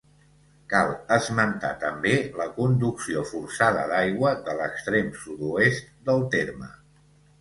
Cal 0.69 0.93
esmentar 1.17 1.69
també 1.83 2.13
la 2.41 2.47
conducció 2.57 3.25
forçada 3.33 3.83
d'aigua 3.95 4.33
de 4.49 4.57
l'extrem 4.63 5.13
sud-oest 5.27 5.97
del 6.09 6.25
terme. 6.39 6.73